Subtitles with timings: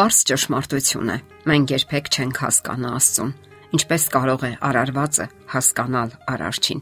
[0.00, 1.14] պարզ ճշմարտություն է։
[1.50, 3.32] Մենք երբեք չենք հասկանա Աստծուն,
[3.76, 6.80] ինչպես կարող է արարվածը հասկանալ արարչին։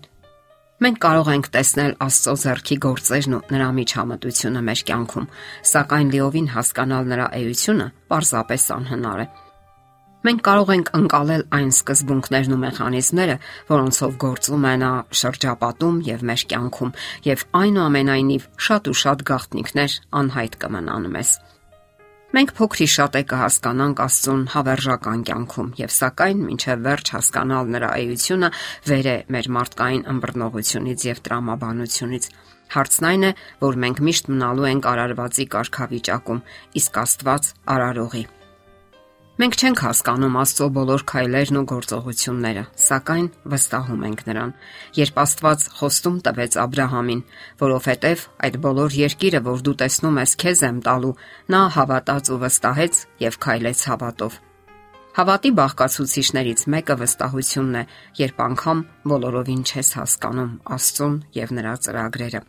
[0.87, 5.27] Մենք կարող ենք տեսնել Աստծո ձեռքի գործերն ու նրա միջամտությունը մեր կյանքում,
[5.73, 9.29] սակայն լիովին հասկանալ նրա էությունը պարզապես անհնար է։
[10.29, 13.37] Մենք կարող ենք ընկալել այն սկզբունքներն ու մեխանիզմները,
[13.75, 16.97] որոնցով գործում է նա շրջապատում եւ մեր կյանքում,
[17.35, 21.58] եւ այնուամենայնիվ շատ ու շատ գաղտնիքներ անհայտ կմնան մեզ։ այն
[22.29, 28.53] Մենք փոքրի շատ է կհասկանանք Աստծուն հավերժական կյանքում եւ սակայն մինչեւ վերջ հասկանալ նրա էությունը
[28.91, 32.31] վեր է մեր մարդկային ըմբռնողությունից եւ տրամաբանությունից։
[32.77, 36.45] Հարցն այն է, որ մենք միշտ մնալու ենք արարվածի կարգավիճակում,
[36.83, 38.29] իսկ Աստված արարողի։
[39.39, 44.51] Մենք չենք հասկանում Աստծո բոլոր քայլերն ու գործողությունները, սակայն վստահում ենք նրան։
[44.99, 47.23] Երբ Աստված խոստում տվեց Աբ รา համին,
[47.63, 51.15] որովհետև այդ բոլոր երկիրը, որ դու տեսնում ես, քեզ եմ տալու,
[51.55, 54.43] նա հավատաց ու վստահեց եւ քայլեց հավատով։
[55.23, 57.83] Հավատի բաղկացուցիչներից մեկը վստահությունն է,
[58.19, 62.43] երբ անգամ բոլորովին չես հասկանում Աստծուն եւ նրա ծրագրերը։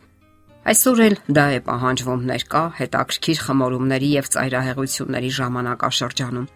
[0.70, 6.50] Այսօր էլ դա է պահանջվում ներկա հետաքրքիր խմորումների եւ ծայրահեղությունների ժամանակաշրջանում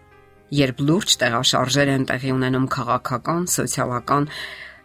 [0.53, 4.27] երբ լուրջ տեղաշարժեր են տեղի ունենում քաղաքական, սոցիալական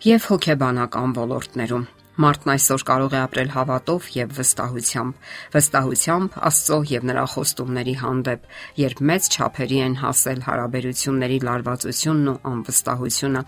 [0.06, 1.88] եւ հոգեբանական ոլորտներում։
[2.20, 8.42] Մարդն այսօր կարող է ապրել հավատով եւ վստահությամբ, վստահությամբ Աստծո եւ նրա խոստումների հանդեպ,
[8.80, 13.44] երբ մեծ չափերի են հասել հարաբերությունների լարվածությունն ու անվստահությունը,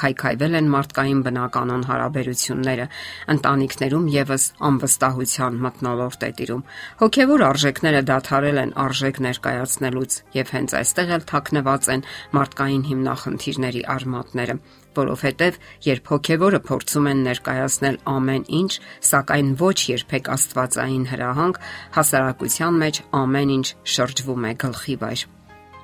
[0.00, 2.86] քայքայվել են մարդկային բնականon հարաբերությունները,
[3.34, 6.62] ընտանիքներում եւս անվստահության մտնոլորտ է տիրում։
[7.02, 12.06] Հոգևոր արժեքները դադարել են արժեք ներկայացնելուց եւ հենց այստեղ էլ թաքնված են
[12.38, 14.56] մարդկային հիմնախնդիրների արմատները,
[14.96, 18.72] որովհետև երբ հոգևորը փորձում են ներկայացնել ամեն ինչ,
[19.12, 21.62] սակայն ոչ երբեք աստվածային հրահանգ,
[21.98, 25.28] հասարակության մեջ ամեն ինչ շրջվում է գլխի վայր։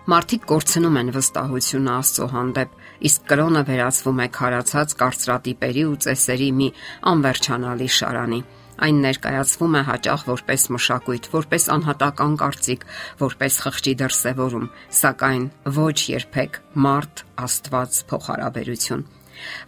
[0.08, 2.70] Մարդիկ կորցնում են վստահությունը Աստծո հանդեպ,
[3.08, 6.68] իսկ կրոնը վերածվում է քարացած կարծրատիպերի ու ծեսերի մի
[7.12, 8.40] անվերջանալի շարանի։
[8.88, 12.88] Այն ներկայացվում է հաճախ որպես մշակույթ, որպես անհատական կարծիք,
[13.20, 14.66] որպես խղճի դրսևորում,
[15.02, 15.46] սակայն
[15.76, 19.08] ոչ երբեք մարդ Աստված փոխհարաբերություն։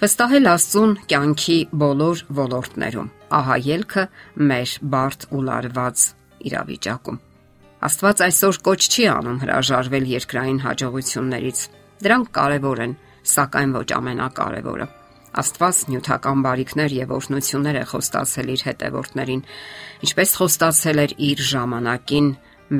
[0.01, 4.07] Վստահել Աստծուն կյանքի բոլոր ոլորտներում։ Ահա ելքը
[4.49, 6.07] մեր բարդ ու լարված
[6.49, 7.27] իրավիճակում։
[7.80, 11.60] Աստված այսօր կոչ չի անում հրաժարվել երկրային հաջողություններից։
[12.04, 12.92] Դրանք կարևոր են,
[13.30, 14.86] սակայն ոչ ամենակարևորը։
[15.41, 19.42] Աստված նյութական բարիքներ եւ օրհնություններ է խոստացել իր հետևորդներին,
[20.04, 22.30] ինչպես խոստացել էր իր ժամանակին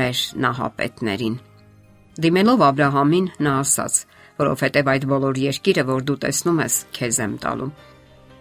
[0.01, 1.41] մեր նահապետներին։
[2.21, 3.99] Դիմելով Աբ รา համին նա ասաց,
[4.45, 7.73] որովհետև այդ բոլոր երկիրը, որ դու տեսնում ես, քեզ եմ տալու։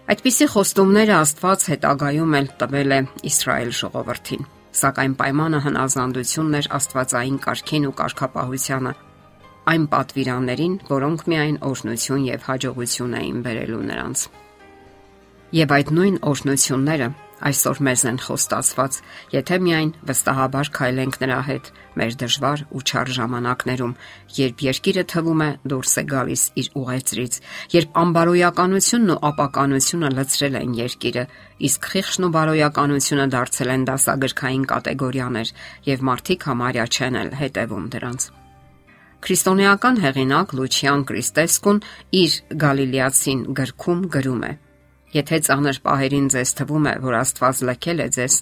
[0.09, 4.49] Այդպիսի խոստումները Աստված հետագայում էլ տվել է Իսրայել ժողովրդին
[4.79, 8.93] սակայն պայմանը հնազանդությունն էր Աստվածային կարգին ու կարգապահությանը,
[9.69, 14.27] այն պատվիրաններին, որոնք միայն օրհնություն եւ հաջողություն էին բերելու նրանց։
[15.59, 17.07] Եվ այդ նույն օրհնությունները
[17.47, 18.97] այսօր մեզ են խոստացված,
[19.33, 21.69] եթե միայն վստահաբար քայլենք նրա հետ
[21.99, 23.93] մեր դժվար ու չար ժամանակներում,
[24.39, 27.39] երբ երկիրը թվում է դուրս է գալիս իր ուղեցրից,
[27.75, 31.23] երբ անբարոյականությունն ու ապականությունը լցրել են երկիրը,
[31.69, 35.53] իսկ խիղճն ու բարոյականությունը դարձել են դասագրքային կատեգորիաներ
[35.89, 38.29] եւ մարդիկ համարյա չեն էլ հետևում դրանց։
[39.19, 41.81] Քրիստոնեական հեղինակ Լուչիան Կրիստեսկուն
[42.19, 44.51] իր Գալիլեացին գրքում գրում է.
[45.15, 48.35] Եթե ծանր պահերին ձեզ թվում է, որ Աստված լքել է ձեզ,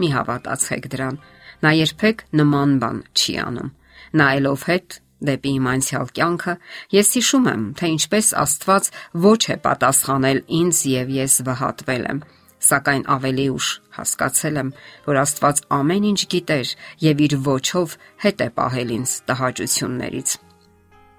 [0.00, 1.18] մի հավատացեք դրան։
[1.64, 3.74] Նա երբեք նման բան չի անում։
[4.20, 6.54] Նայելով հետ դեպի իմ անցյալ կյանքը,
[6.94, 8.88] ես հիշում եմ, թե ինչպես Աստված
[9.24, 12.24] ոչ է պատասխանել ինձ եւ ես վհատվել եմ
[12.64, 13.68] սակայն ավելի ուշ
[13.98, 14.70] հասկացել եմ,
[15.04, 16.70] որ Աստված ամեն ինչ գիտեր
[17.04, 20.34] եւ իր ոչով հետ է պահել ինձ տհաճություններից։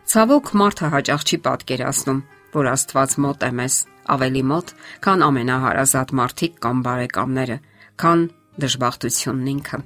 [0.06, 2.24] Ցավոք մարդը հաճախ չի պատկերացնում,
[2.56, 3.76] որ Աստված մոտ է մեզ,
[4.16, 4.72] ավելի մոտ,
[5.06, 7.58] քան ամենահարազատ մարդիկ կամ բարեկամները,
[8.02, 8.24] քան
[8.66, 9.80] դժբախտությունն ինքը։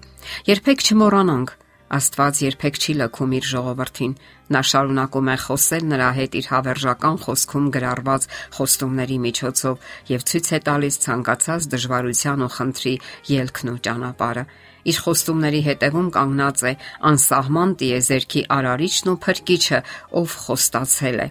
[0.49, 1.55] Երբեք չմոռանանք,
[1.89, 4.11] Աստված երբեք չի լքում իր ժողովրդին։
[4.53, 8.27] Նա շարունակում է խոսել նրա հետ իր հավերժական խոսքում գրառված
[8.59, 12.95] խոստումների միջոցով եւ ցույց է տալիս ցանկացած դժվարության ու խնդրի
[13.33, 14.47] ելքն ու ճանապարհը։
[14.89, 16.73] Իր խոստումների հետևում կանգնած է
[17.09, 19.85] անսահման տիեզերքի արարիչն ու փրկիչը,
[20.21, 21.29] ով խոստացել է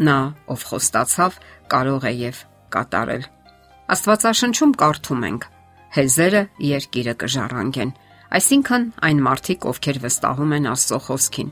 [0.00, 0.18] Նա,
[0.48, 1.34] ով խոստացավ,
[1.72, 3.24] կարող է եւ կատարել։
[3.90, 5.42] Աստվածաշնչում կարդում ենք.
[5.96, 7.90] Հեզերը երկիրը կժառանգեն։
[8.30, 11.48] Այսինքն այն մարդիկ, ովքեր վստահում են Աստծո խոսքին,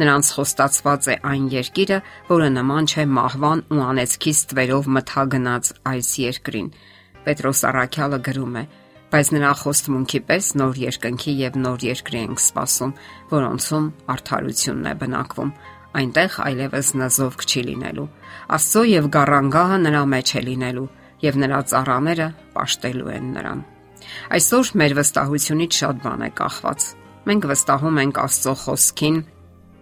[0.00, 1.98] նրանց խոստացված է այն երկիրը,
[2.30, 6.72] որը նման չէ մահվան ու անեծքի ստվերով մթագնած այս երկրին։
[7.28, 8.64] Պետրոս Արաքյալը գրում է.
[9.14, 12.94] բայց նրա խոստմունքի պես նոր երկնքի եւ նոր երկրի ենք սպասում,
[13.30, 15.52] որոնցում արդարությունն է բնակվում։
[15.94, 18.08] Այնտեղ այլևս նզովք չի լինելու։
[18.54, 20.88] Աստծո եւ գառանգահը նրա մեջ է լինելու
[21.24, 23.62] եւ նրա ծառաները պաշտելու են նրան։
[24.36, 26.88] Այսօր մեր վստահությունից շատ բան է կախված։
[27.24, 29.16] Մենք վստահում ենք Աստծո խոսքին,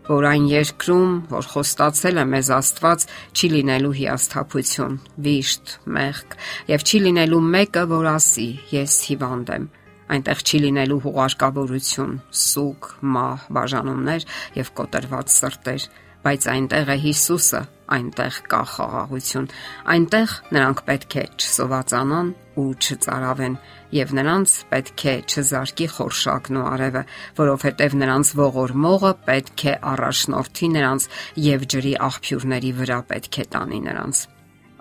[0.03, 3.05] որ այն երկրում, որ խոստացել է մեզ Աստված,
[3.39, 6.37] չի լինելու հիասթափություն, վիշտ, մեղք
[6.73, 8.49] եւ չի լինելու մեկը, որ ասի.
[8.73, 9.71] ես հիվանդ եմ։
[10.13, 14.27] Այնտեղ չի լինելու հուղարկավորություն, սուկ, մահ, բաժանումներ
[14.59, 15.87] եւ կոտրված սրտեր,
[16.23, 17.61] բայց այնտեղ է Հիսուսը,
[17.93, 19.49] այնտեղ կա խաղաղություն։
[19.93, 22.29] Այնտեղ նրանք պետք է չսովածանան
[22.63, 23.57] ու չծարավեն,
[23.97, 27.03] եւ նրանց պետք է չզարկի խորշակն ու արևը,
[27.43, 31.09] որովհետեւ նրանց ողորմողը պետք է առաջնորդի նրանց
[31.49, 34.25] եւ ջրի աղբյուրների վրա պետք է տանի նրանց։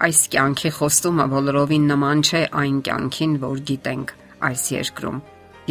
[0.02, 4.16] Այս կյանքի խոստումը բոլորովին նման չէ այն կյանքին, որ գիտենք
[4.50, 5.22] այս երկրում։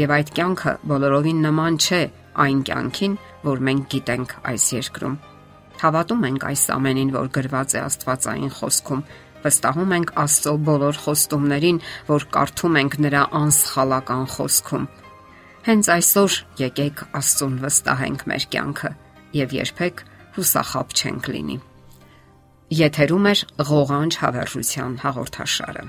[0.01, 2.05] Եվ այդ կյանքը բոլորովին նման չէ
[2.47, 3.19] այն կյանքին,
[3.51, 5.19] որ մենք գիտենք այս երկրում
[5.81, 9.05] Հավատում ենք այս ամենին, որ գրված է Աստվածային խոսքում։
[9.41, 11.79] Վստահում ենք Աստծո բոլոր խոստումներին,
[12.11, 14.85] որ կարդում ենք նրա անսխալական խոսքում։
[15.71, 18.93] Հենց այսօր եկեք Աստծուն վստահենք մեր կյանքը
[19.41, 20.05] եւ երբեք
[20.37, 21.59] հուսախապ չենք լինի։
[22.85, 23.35] Եթերում է
[23.73, 25.89] ղողանջ հավերժության հաղորդաշարը։